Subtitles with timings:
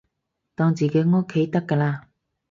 [0.55, 2.01] 當自己屋企得㗎喇